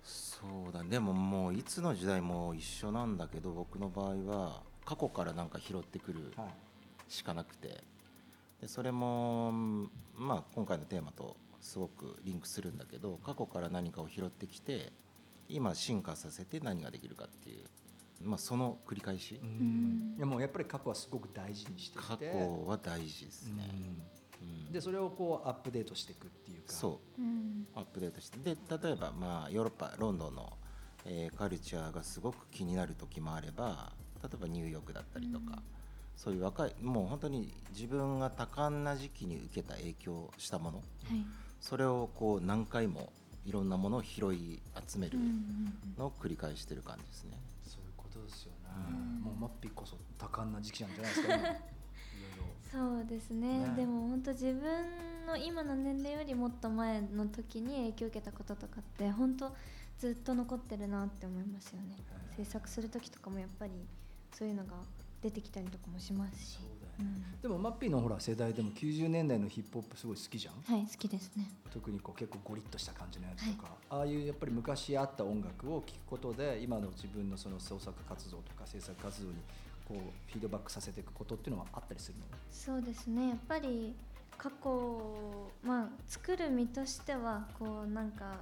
[0.02, 6.48] そうだでももういつの時代も一緒なんだけど僕の場合は過去からなんか拾ってくるはい。
[7.10, 7.84] しかなくて。
[8.62, 14.94] でそれもうんまあ今回のテーマとすごくリンクするんだけど過去から何かを拾ってきて
[15.50, 17.66] 今進化させて何ができるかっていう、
[18.22, 19.40] まあ、その繰り返し。
[19.44, 20.16] ん。
[20.18, 22.08] いやもうやっぱり過去はすごく大事にしていて。
[22.08, 23.70] 過去は大事ですね、
[24.42, 24.48] うん。
[24.66, 24.72] うん。
[24.72, 26.74] でそれをこうアップデートしていくっていうか。
[26.74, 27.22] そう。
[27.22, 27.68] うん。
[27.76, 28.40] アップデートして。
[28.40, 30.54] で例えばまあヨーロッパロンドンの、
[31.06, 35.64] えーカルチャーがすごく気になる時もあれば例えばニューヨークだったりとか、うん。
[36.16, 40.78] そういう若いもう本当に自分が多感な時期に受けた影響したもの。
[40.80, 41.26] はい。
[41.60, 43.12] それをこう何回も
[43.48, 45.18] いろんなものを拾い集める
[45.98, 47.40] のを繰り返してる感じですね。
[47.66, 48.58] そういうことですよね、
[48.90, 49.24] うん。
[49.24, 51.34] もうマッピーこそ多感な時期なんじゃないですか。
[51.34, 51.64] 今 いろいろ。
[52.70, 53.60] そうですね。
[53.70, 53.76] ね。
[53.78, 59.56] でも本当自分の今の年齢よりもっと前の時に影響を受けたこととかって本当
[59.98, 61.96] ずっと残ってるなって思いますよね。
[62.12, 62.36] はい。
[62.36, 63.72] 制作する時とかもやっぱり
[64.34, 64.74] そういうのが
[65.22, 66.58] 出てきたりとかもしますし。
[66.58, 67.42] そううん。
[67.42, 70.74] でもマッピーのほら世代でも90年代のヒップホップすごい好きじゃん？
[70.74, 71.52] はい好きですね。
[71.72, 79.36] 特にこう結構ゴリッとした感じのやつとか、ああいうやっぱり昔あった音楽を聴くことで今の自分のその創作活動とか制作活動に
[79.88, 79.98] こう
[80.32, 82.26] フィードバックさせていくことっていうのはあったりするの？
[82.52, 83.30] そうですね。
[83.30, 83.94] やっぱり
[84.38, 88.38] 過去まあ作る身としてはこうなんか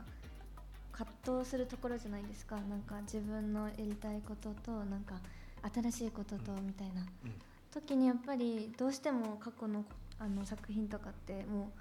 [0.91, 2.55] 葛藤するところじゃないですか。
[2.69, 5.15] なんか自分のやりたいこととなんか
[5.73, 7.33] 新しいこととみたいな、うん
[7.75, 9.83] 時にやっぱりどうしても過去の
[10.17, 11.71] あの作品とかっても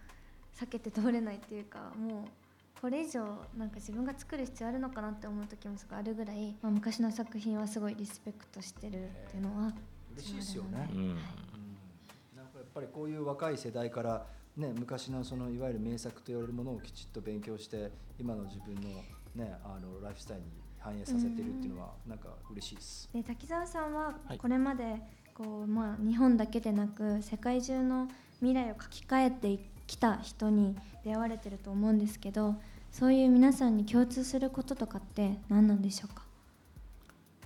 [0.59, 3.25] う避けて通れないっていうかもうこれ以上
[3.57, 9.73] なんか自分が作る必要あるのかなって思う時もすごいあるぐらい、まあ、昔の作品はすごいリスペクトしてるっていうのは
[10.17, 10.99] 嬉しいですよね、うん。
[10.99, 11.09] うん。
[11.15, 14.27] なんかやっぱりこういう若い世代から、
[14.57, 18.91] ね、昔のそのいわゆる名作と言われるものをきちっと勉強して今の自分の,、
[19.37, 23.09] ね、あのライフスタイルに反映させてるっていうのはなんか嬉しいです。
[23.15, 24.39] で滝沢さんははい。
[24.39, 25.01] これまで
[25.35, 28.09] こう、まあ、日本だけでなく世界中の
[28.41, 32.55] 未来を書き換えてきた人に出会われてると思うんですけど
[32.91, 36.25] そういう皆さんに共通することとかって何なんでしょうか？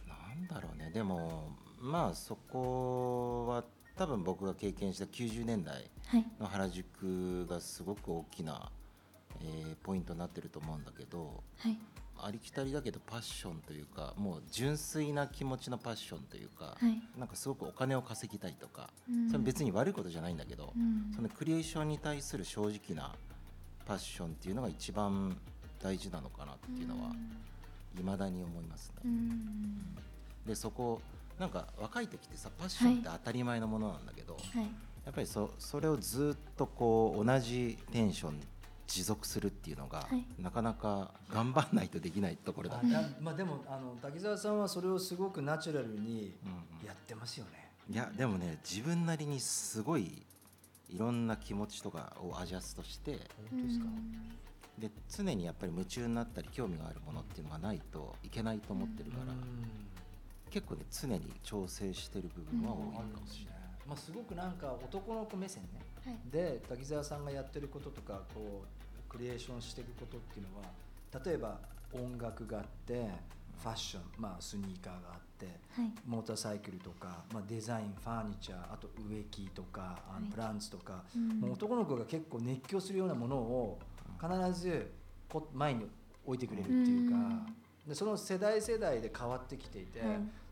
[0.07, 0.91] なんだろうね。
[0.93, 1.49] でも
[1.81, 3.65] まあそこは
[3.97, 6.27] 多分僕が経験した90年代はい。
[6.39, 8.71] の原宿がすごく大きな、
[9.41, 11.79] えーポイントになってると思うんだけどはい
[12.25, 17.01] ありきたりだけどパッションというかもう純粋な気持ちのパッションというか、はい。
[17.19, 19.31] なんかすごくお金を稼ぎたいとか、うん。
[19.31, 21.13] それ別に悪いことじゃないんだけど、うん。
[21.15, 23.15] そのクリエーションに対する正直な
[23.87, 25.37] パッションっていうのが一番
[25.83, 27.11] 大事なのかなっていうのは
[27.97, 29.03] 未だに思いますね。
[29.05, 29.97] うん。
[30.47, 31.01] でそこ
[31.39, 34.65] なんか若い時ってさパッションって当たり前のものなんだけど、はい。
[35.05, 38.41] やっぱりそそれをずっとこう同じテンション
[38.89, 47.71] 持続するっていうのが、はいなかなか頑張んないとできないところだあだまあ、でもあの滝沢さんはそれをすごくナチュラルにうんうんやってますよね。
[47.91, 50.23] いやでもね自分なりにすごい
[50.89, 53.19] いろんな気持ちとかをアジャストして
[53.51, 53.87] 本当ですか、
[54.79, 59.35] で常にやっぱり夢中になったり興味があるものっていうのがないといけないと思ってるから、
[60.51, 63.51] 結構ね常に調整してる部分は多いあかるかもしれな。
[63.51, 63.55] い。
[63.87, 65.81] まあ、すごくなんか男の子目線ね。
[66.05, 68.78] はいで滝沢さんがやってることとかこう
[69.19, 71.59] クリエーションしていくことっていうのは例えば
[71.93, 73.11] 音楽があって
[73.61, 75.93] ファッション、まあ、スニーカーがあってはい。
[76.07, 80.33] モーターサイクルとか、まあ、デザインファーニチャーあと植木とかあのはい。
[80.33, 81.41] プランツとか、うん。
[81.41, 83.79] もう男の子が結構熱狂するようなものを
[84.21, 84.91] 必ず
[85.29, 85.87] こ前に
[86.25, 87.17] 置いてくれるっていうか、
[87.87, 90.09] でその世代世代で変わってきていて、はい。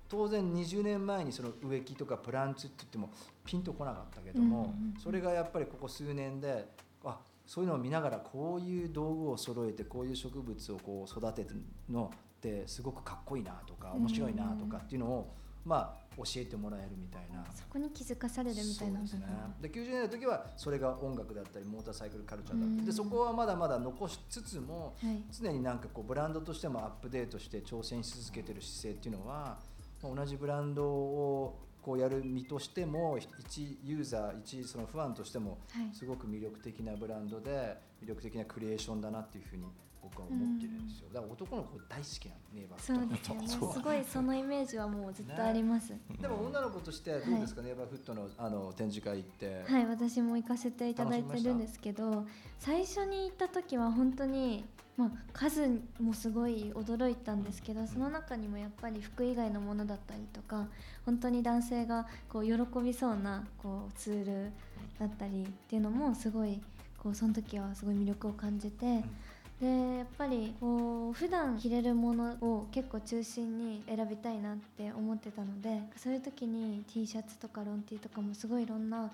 [0.09, 3.11] 当然20年前にその植木とかプランツって言っても
[3.45, 5.01] ピンとこなかったけども、うんうんうん。
[5.01, 6.69] それがやっぱりここ数年で
[7.05, 17.45] あそういうのを見ながらこういう道具を揃えてこういう植物をこう育てるのってすごくかっこいいなとか面白いなとかっていうのを、まあ教えてもらえるみたいな。
[17.55, 19.27] そこに気づかされるみたいなですね。
[19.61, 22.87] で90年代の時はそれが音楽だったりモーターサイクルカルチャーだったり、うん。
[22.87, 25.23] でそこはまだまだ残しつつもはい。
[25.31, 29.59] 常になんかこうブランドとしてもアップデートして挑戦し続けてる姿勢っていうのは
[30.03, 35.95] まあ同じブランドをこうやる身としても一ユーザー一そのファンとしてもはい。
[35.95, 39.67] すごく魅力的なブランドで魅力的なクリエーションだなっていうふうに
[40.03, 41.09] 僕は思ってるんですよ。
[41.15, 43.47] だから男の子大好きなのネイバーそうフッですよね。
[43.47, 52.27] トのことすごいそのイメージはもうずっとあります、 でも女の子としてどうですか、ネイバーフットのあの展示会行って、はい私も行かせていただいてるんですけど
[52.59, 54.65] 最初に行った時は本当に、
[54.97, 60.67] まあ、数もすごい驚いたんですけどその中にもやっぱり服以外のものだったりとか
[61.05, 64.53] 本当に男性がこう喜びそうなこうツール
[64.99, 66.61] だったりっていうのもすごい
[66.99, 69.05] こうその時はすごい魅力を感じて。
[69.61, 79.11] でやっぱりこう普段着れるものを結構中心に選びたいなって思ってたのでそういう時に T シャツとかロン T とかもすごいいろんな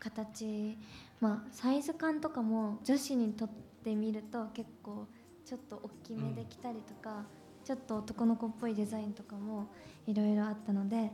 [0.00, 0.76] 形
[1.20, 3.48] まあサイズ感とかも女子にとっ
[3.84, 5.06] てみると結構
[5.44, 7.24] ちょっと大きめで着たりとか、
[7.64, 9.66] ちょっと男の子っぽいデザインとかも
[10.06, 11.12] いろいろあったので、なんか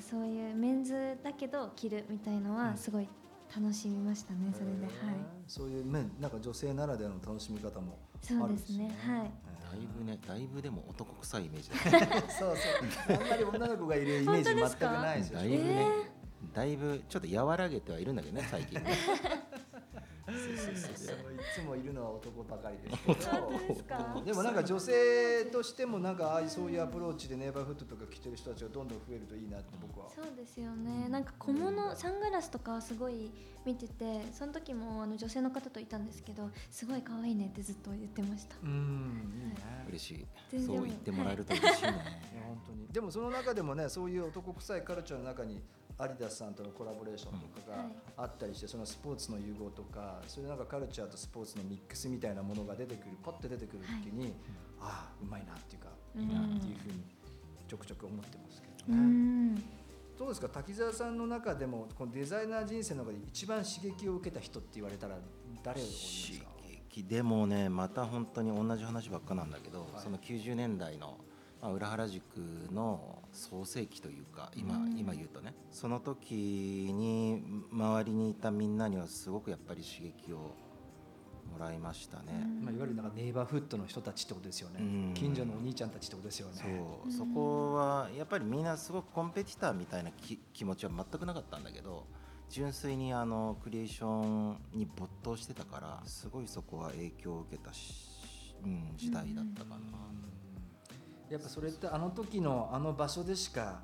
[0.00, 3.08] そういうメンズだけど着るみたいのはすごい
[3.54, 4.86] 楽しみましたねそれで。
[4.86, 4.92] はい。
[5.46, 8.88] そういう面なんか女性ならではの楽しみ方もそうであるんですすね。
[8.88, 8.96] ね。
[9.06, 9.20] はい。
[9.20, 12.56] だいぶねだいぶでも男臭いイメージだね そう
[13.08, 13.18] そう。
[13.20, 15.38] あんまり女の子がいるイメージ全くないですよ。
[15.38, 15.86] だいぶね、
[16.54, 18.96] だいぶちょっと和らげてはいるんだけどね最近ね
[20.28, 20.32] い
[21.54, 23.50] つもいるのは男ばかりですけど。
[23.68, 24.22] ですか？
[24.24, 30.06] でもなんか女性としてもなんかああいうそういうアプローチでネイバーフットとか着てる人たちがどんどん増えるといいなって僕は。
[30.14, 31.08] そうですよね。
[31.08, 33.30] なんか小物サングラスとかはすごい
[33.64, 38.56] 見ててその時もあの女性の方といたんですけどすごい可愛いねってずっと言ってました。
[38.62, 39.56] うん、いいね。
[39.88, 40.26] 嬉しい。
[40.64, 45.60] そう言ってもらえると嬉しいね、いや本当にでもその中でもねそういう男臭いカルチャーの中に
[45.98, 47.86] アリダスさんとのコラボレーションとかがはい。
[48.18, 54.34] あったりして、そのスポーツの融合とかそういうなんかカルチャーとスポーツのミックスみたいなものが出てくるポッて出てくる時に、
[54.80, 57.02] ああうまいなっていうかいいなっていうふうに
[57.66, 59.00] ちょくちょく思ってますけうどね。
[59.02, 59.54] ん。
[60.18, 60.48] どうですか？
[60.48, 65.18] 滝沢さんの中でもこのデザイナー人生の中で一番刺激を受けた人って言われたら
[65.62, 66.50] 誰を思います刺か
[66.94, 69.88] 激でもねまた本当に同じ話ばっかなんだけど、はい。
[70.02, 71.18] その90年代の、
[71.60, 72.22] まあ、裏原宿
[72.72, 74.98] の創世期というか今,、うん。
[74.98, 77.42] 今言うとねその時に
[77.72, 80.54] 周りにいたみんなにはすごくやっぱり刺激を
[81.50, 82.24] もらいましたね、
[82.60, 85.14] まあ、いわゆるなんかネイバーフッドの人たちってことですよね、うん。
[85.14, 86.54] 近所のお兄ちゃんたちってことですよね。
[87.06, 87.12] そう。
[87.12, 92.06] そこはやっぱりみんなすごくコンペティターみたいなき気持ちは全くなかったんだけど
[92.48, 99.76] 純粋にあのクリエーションに没頭してたからすごいそこは影響を受けたし、うん、時代だったかな、
[101.30, 103.80] やっぱそれってあの時のあの場所でしか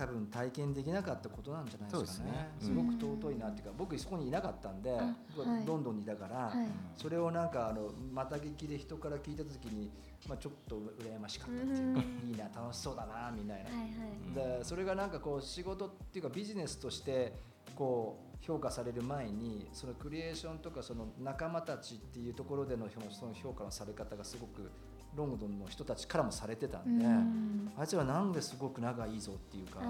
[0.00, 2.48] 多分体験できなかったことなんじゃないですかね。
[2.58, 5.66] すそうですごく尊いなっていうか僕そこにいなかったんで、ははい。
[5.66, 6.66] ロンドンにいたから、はい。
[6.96, 9.90] それをなんかあのまた聞きで人から聞いた時に、
[10.26, 17.34] まあ、ちょっと羨ましかったっていうか、いいな楽しそうだなみたいな、はいはいでそれがなんかこう仕事っていうかビジネスとして
[17.74, 24.70] こう評価される前にそのクリエーションとかその仲間たちっていうところでのその評価のされ方がすごく
[25.14, 27.72] ロンドンの人たちからもされてたんで、うん。
[27.76, 29.80] あいつらなんですごく仲いいぞっていうか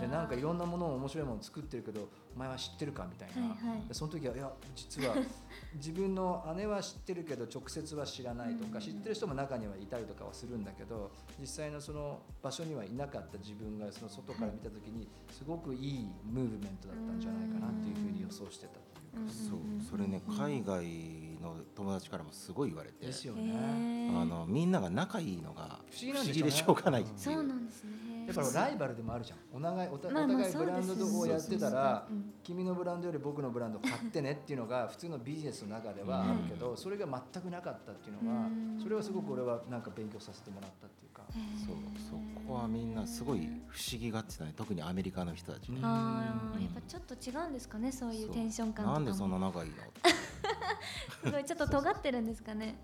[0.00, 3.88] でなんかいろんなものを面白いものを作ってるけどお前は知ってるかみたいな、はいはい。
[3.88, 5.14] でその時はいや実は
[5.76, 8.80] 自分の姉は知ってるけど直接は知らないとか、うん。
[8.80, 18.91] 知ってる人も中にはいたりとかはするんだけど実際のその場所にはいなかった自分がその外から見た時にすごくいいムーブメントだったんじゃないかなっていうふうに予想してた。
[19.28, 19.58] そう
[19.90, 20.84] それね海外
[21.42, 23.06] の友達からもすごい言われて。
[23.06, 23.52] ですよへね。
[23.52, 27.18] ーあのみんなが仲いいのが不思議でしょうがないっていう。
[27.18, 27.90] そうなんですね
[28.26, 29.38] やっぱりライバルでもあるじゃん。
[29.52, 32.06] お互いお互いブランドをやってたら
[32.42, 38.78] 君のブランドより僕のブランド買ってねっていうのが普通のビジネスの中ではあるけどそれが全くなかったっていうのはうん。
[38.82, 41.22] それはすごく俺はなんか勉強させてもらったっていうか。
[41.66, 41.76] そう
[42.10, 44.52] そうここはみんなすごい不思議がってたね。
[44.56, 45.84] 特にアメリカの人たちねうん。
[45.84, 49.04] ああやっぱちょっと違うんですかねそういうテンション感とかも。
[49.04, 49.76] なんでそんな仲いいの？
[51.24, 52.74] すごいちょっと尖ってるんですかね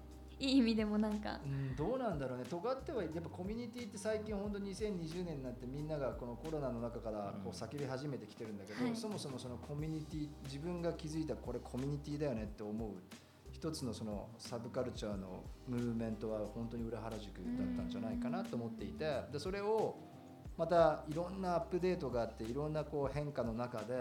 [0.40, 1.40] いい意味でもなんか。
[1.44, 2.44] うんどうなんだろうね。
[2.48, 8.96] 尖ってはやっぱコミュニティって最近本当2020年になってみんながこのコロナの中からこう叫び始めてきてるんだけど、はい。
[8.96, 12.90] そもそもそのコミュニティ自分が気づいたこれコミュニティだよねって思う
[13.52, 19.96] 一つのそのサブカルチャーのムーブメントは本当に裏原宿だったんじゃないかなと思っていてでそれを
[20.58, 23.94] またいろんなアップデートがあっていろんなこう変化の中で、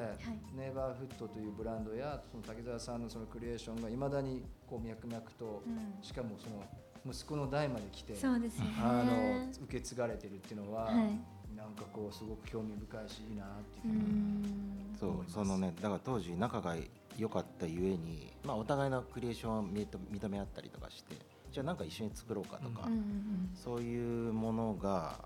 [0.58, 6.04] ネイバーフットというブランドやその滝沢さんのそのクリエーションがいまだにこう脈々と、うん。
[6.04, 6.64] しかもその
[7.06, 8.72] 息子の代まで来てそうですよね。
[8.82, 10.96] あの受け継がれてるっていうのは、はい。
[11.56, 13.48] なんかこうすごく興味深いしいいなっ
[13.82, 14.04] てういうふ
[14.96, 16.76] うそうそのねだから当時仲が
[17.18, 21.16] 良かったゆえに、まあ、お互いのクリエーションを認認め合ったりとかして
[21.52, 23.50] じゃあなんか一緒に作ろうかとか、うんうん。
[23.56, 25.26] そういうものが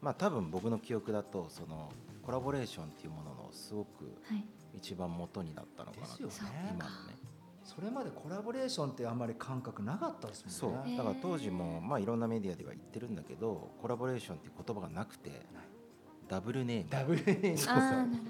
[0.00, 1.90] まあ多分僕の記憶だとその
[2.22, 4.44] コラボレーションっていうもののすごくはい。
[4.72, 6.74] 一番元になったのかなですよね。
[6.76, 7.16] 今のね。
[7.64, 10.96] それまでコラボレーションってあんまり感覚なかったですそうもんね。
[10.96, 15.30] だから当時もまあいろんなメディアでは言ってるんだけどコラボレーションっていう言葉がなくて
[16.28, 16.90] ダブルネーム。
[16.90, 17.70] ダブルネーム。
[17.70, 18.20] ああなるほど。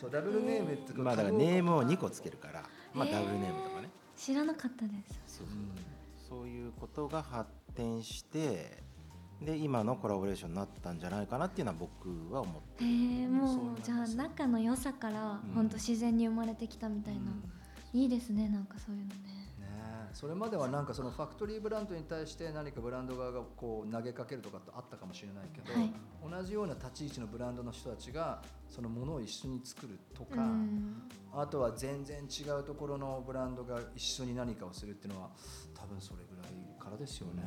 [0.00, 2.62] そうダブルネームってまあだからネームを2個つつけるから
[2.94, 3.90] まあダブルネームとかね。
[4.16, 4.92] 知らなかったで
[5.26, 5.38] す。
[5.38, 5.46] そう。
[6.28, 8.82] そういうことが発展して
[9.40, 15.54] で今のコラボレーションになったんじゃないかなっていうのは僕は思ってへえそうもうじゃあ仲の良さからうん。
[15.54, 17.20] 本当自然に生まれてきたみたいな、
[17.92, 19.40] いいですねなんかそういうのね。
[20.12, 25.92] それまではなんかそのファクトリーブランドに対して何かブランド側がこう投げかけるとかってあったかもしれないけど、はい。
[26.28, 31.02] 同じような立ち位置のブランドの人たちがそのものを一緒に作るとうか、ん。
[31.32, 35.30] あとは全然違うところのブランドが一緒に何かをするっていうのは
[35.74, 37.42] 多分それぐらいからですよね。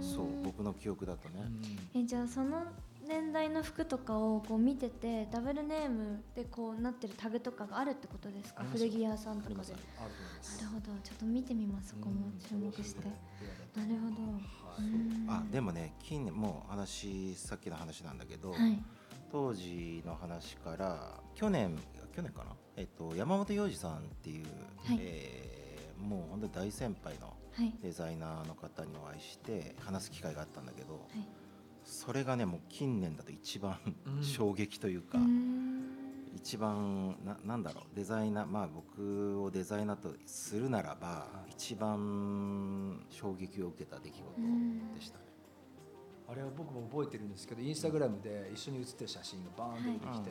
[0.00, 1.44] そう僕の記憶だとね、
[1.94, 2.62] えじゃあその
[3.06, 8.64] 年代の服とかをこう見ててダブルネームでこうなってるタグとかがあるってことですか？
[8.64, 9.56] 古着屋さんとかで。
[9.56, 9.66] なる
[10.74, 10.86] ほど。
[11.02, 12.30] ちょっと見てみますそこも。
[12.48, 13.02] 注目して、
[13.76, 14.22] なるほど、
[14.78, 15.26] うん。
[15.28, 18.82] あでもね近年もう話さっきの話なんだけど、はい。
[19.30, 21.78] 当時の話から去年
[22.14, 24.46] 去年かな、えっと、山本洋次さんっていう、
[24.84, 24.98] はい。
[25.00, 25.54] えー
[26.04, 27.36] もう本当に大先輩のはい
[27.82, 31.26] デザイナーの方にお会いして話す機会があったんだけど、はい。
[31.84, 34.22] それがねもう近年だと一番うん。
[34.24, 35.82] 衝撃というか、うーん。
[36.36, 44.24] 一番ななんだろうデザイナーまあ僕をデザイナーとするならば一番衝撃を受けた出来事
[44.96, 45.24] でしたね。
[46.28, 50.30] あれは僕も覚えてるんですけどインスタグラムで一緒に写ってる写真がバーンって出てきて、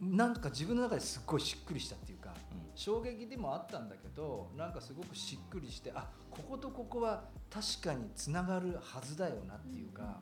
[0.00, 2.18] なんか自分の中ですっごいしっくりしたっていう
[2.74, 10.20] 衝撃でもあったんだけどなんかすごくしっくりしてあこことここは確かにつながるはずだよなっていうか。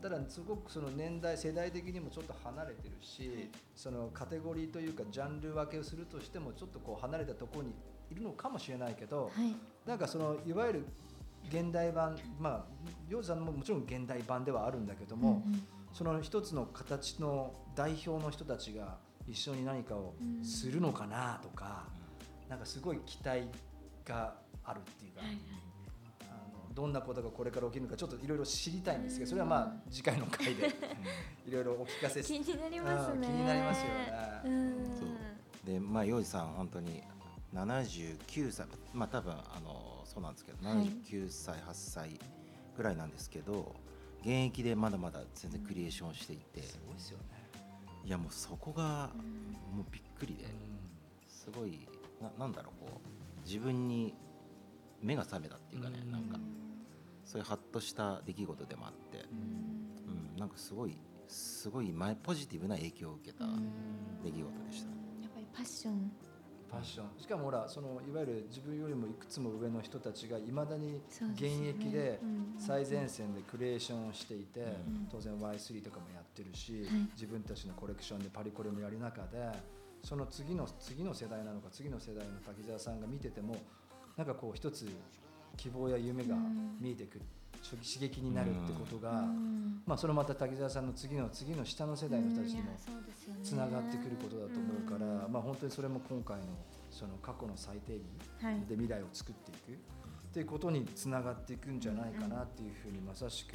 [0.00, 7.74] ただすごくその年代世代的にもちょっと離れてるしそのカテゴリーというかジャンル分けをするとしてもちょっとこう離れたところに
[8.10, 9.54] いるのかもしれないけど、はい
[9.86, 10.86] なんかそのいわゆる
[11.48, 12.64] 現代版まあ
[13.10, 18.98] 洋さんももちろん現代版ではあるんだけども、うんうんその一つの形の代表の人たちが
[19.30, 21.84] 一緒に何かをするのかなとか、
[22.48, 23.48] なんかすごい期待
[24.04, 25.22] があるっていうか、
[26.22, 26.34] あ
[26.68, 30.68] のどんなことがこれから起きるのかちょっといろいろ知りたいんですけどそれはまあ次回の回で
[31.46, 33.14] いろいろお聞かせ気になりますね。
[33.14, 34.12] うん気になりますよね。
[34.44, 34.84] うん。
[35.64, 37.02] でまあ洋二さん本当に
[37.54, 40.78] 79歳まあ多分あのそうなんですけど、はい。
[40.78, 42.20] 79歳8歳
[42.76, 43.74] ぐらいなんですけど
[44.20, 47.24] 現役でまだまだ全然クリエーションしていて、すごいですよね、
[48.04, 49.10] いやもうそこが
[49.72, 50.46] もうびっくりで、
[51.28, 51.86] すごい
[52.20, 54.14] ななんだろうこう自分に
[55.02, 56.12] 目が覚めたっていうかね、うん。
[56.12, 56.38] なんか
[57.24, 59.24] そういうハッとした出来事でもあって、
[60.34, 60.98] うん、なんかすごい
[61.28, 63.44] すごい前ポジティブな影響を受けた
[64.24, 64.88] 出来事でした。
[65.22, 66.10] やっぱりパッション
[66.70, 67.20] ファッション。
[67.20, 71.02] しかもほらそのいわゆる自分よりもいくつも上の人たちがいまだに
[71.34, 75.08] 現役でうん最前線でクリエーションをしていて、ん。
[75.10, 76.90] 当然 Y3 とかもやってるし、はい。
[77.14, 79.50] 自分たちのコレクションでパリコレもやる中で
[80.02, 83.56] その次の次の世代なのか次の世代の滝沢さんが見てても
[84.16, 84.88] なんかこう一つ
[85.56, 86.36] 希望や夢が
[86.80, 87.24] 見えてくる、
[87.62, 89.82] 刺激になるってことが、うん。
[89.86, 93.40] まあ、それまた滝沢さんの次の次の下の世代の人たちにもうんいやそうですよね。
[93.42, 95.32] つながってくることだと思うから、うん。
[95.32, 96.44] まあ、本当にそれも今回の
[96.90, 98.02] その過去の再定義
[98.42, 103.54] はいで未来を作っていくっていうことにつながっていくんじゃないかなっていうふうにまさしく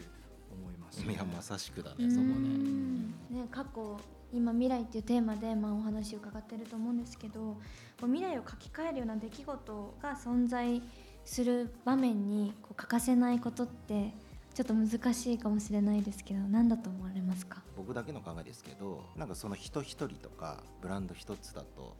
[0.51, 2.31] 思います、いやまさしくだうねそこね。
[2.31, 3.99] んね過去
[4.33, 7.57] 今未来っていうテーマでまあお話を伺ってると思うんですけど
[8.01, 10.81] 未来を書き換えるような出来事が存在
[11.25, 14.13] する場面にこう欠かせないことって
[14.53, 17.61] ちょっと難しいかもしれないですけど何だと思われますか？
[17.75, 21.97] 僕だけの考えですけどなんかその人一人とかブランド一つだと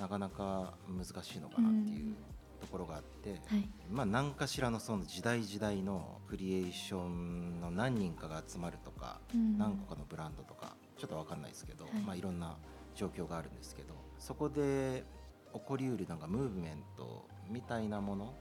[0.00, 2.14] なかなか難しいのかなっていう
[2.60, 3.68] ところがあって、はい。
[3.90, 9.56] まあ何かしらのその時代時代のクリエーションの何人かが集まるとか、うん。
[9.58, 11.98] 何個かのブランドとかちょっと分かんないですけど、はい。
[11.98, 12.56] いまあ、いろんな
[12.94, 15.04] 状況があるんですけどそこで
[15.52, 18.32] 起こりうるなんかムーブメントみたいなもの、ま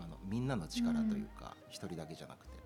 [0.00, 2.58] あ、あのみんなの力というか一、人だけじゃなくて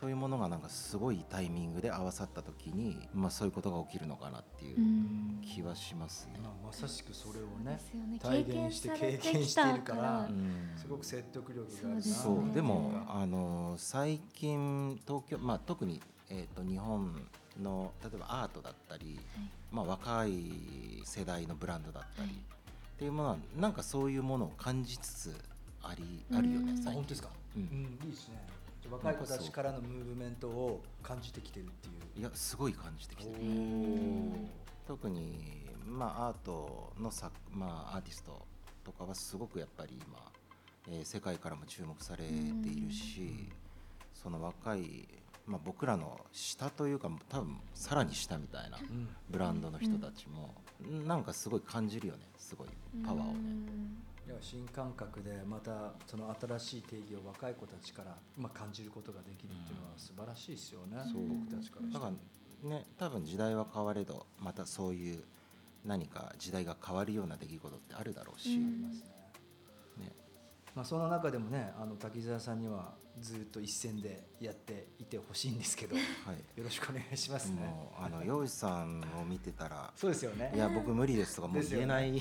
[0.00, 5.40] そういうものがなんかすごいタイミングで合わさった時に、まあ、そういうことが起きるのかなっていううん。
[5.42, 6.40] 気はしますね。
[6.42, 7.78] まあ、まさしくそれをね
[8.10, 8.18] ね。
[8.18, 10.70] 体現して経験しているからうん。
[10.76, 12.14] すごく説得力があるなそうですね。
[12.14, 12.54] そう。
[12.54, 16.00] でもあの最近東京、まあ、特に、
[16.30, 17.20] えー、と日本
[17.60, 19.20] の例えばアートだったり、
[19.70, 22.36] まあ、若い世代のブランドだったり、はい。
[22.36, 22.38] っ
[23.00, 25.34] ていうものはなんかそういうものを感じつつ
[25.82, 27.98] ありあるよね本当ですか、うん。
[28.04, 28.46] いいですね。
[28.90, 32.20] 若い子たちからのムーブメントを感じてきてるっていう。
[32.20, 33.44] いやすごい感じてきてる。
[33.44, 34.50] ん
[34.86, 38.44] 特に、まあ、アートの作、まあ、アーティスト
[38.84, 40.18] とかはすごくやっぱり今、
[40.88, 43.48] えー世界からも注目されているし、
[44.12, 45.06] その若い、
[45.46, 49.08] まあ、僕らの下というか多分さらに下みたいなうん。
[49.30, 50.54] ブランドの人たちも、
[51.06, 52.68] なんかすごい感じるよねすごい
[53.04, 53.38] パワーをね。
[54.40, 61.26] 新感覚でまたその新しい定義を若い子たちから、まあ、感じることができるっていうのは素晴らしいですよね、そう。
[61.26, 62.12] 僕たちからしてだか
[62.62, 65.22] らね多分時代は変われどまたそういう
[65.84, 68.82] 何か時代が変わるような出来事ってあるだろうし、うん。
[68.90, 70.12] ね、
[70.74, 76.62] まあ、その中でもねあの滝沢さんにはずっと一線でやっていてほしいんですけどよはい。
[76.62, 77.60] ろしくお願いしますね。
[77.60, 80.52] もうあの洋一さんを見てたらそうですよね。
[80.54, 82.20] いや僕無理ですとかもう言えない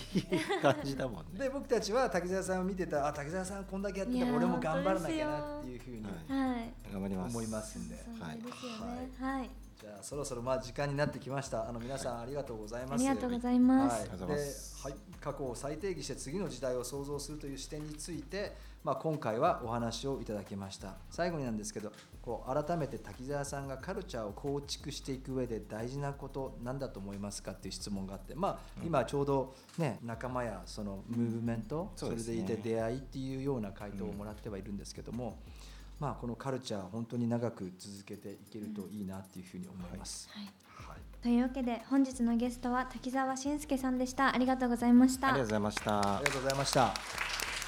[0.61, 1.39] 感じだもんね。
[1.39, 6.49] で僕たちは滝沢さんを見てたあ滝沢さんこんだけやってた俺も頑張らなきゃなっていうふうにはい。
[6.55, 6.73] はい。
[6.91, 7.37] 頑張ります。
[7.37, 9.09] 思いますんで、はいですよね。
[9.19, 9.49] はい
[9.79, 11.69] じゃあそろそろまあ時間になってきました。
[11.69, 12.93] あの皆さんありがとうございます。
[12.95, 14.09] ありがとうございます。
[14.09, 14.35] はい、で
[14.83, 20.95] はい、過去を再定義して次の時代を創造するという視点について、まあ、今回はお話をいただきました。
[21.09, 35.39] 最後になんですけどこう改めて滝沢さんがカルチャーを構築していく上で大事なこと何だと思いますかっていう質問があって、まあ、今ちょうど、ね、仲間やそのムーブメント、それそうでいて出会いっていうような回答をもらってはいるんですけども、
[35.99, 40.29] まあ、このカルチャー本当に長く続けていけるといいなっていうふうに思います。
[40.31, 40.53] はいはい
[41.21, 46.25] というわけで本日のゲストは滝沢俊介さんでしたありがとうございましたありがとうございましたあり。
[46.25, 47.58] がとうございました。